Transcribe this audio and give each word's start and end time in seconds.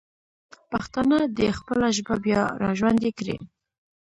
پښتانه 0.71 1.17
دې 1.37 1.47
خپله 1.59 1.87
ژبه 1.97 2.15
بیا 2.25 2.41
راژوندی 2.63 3.11
کړي. 3.19 3.37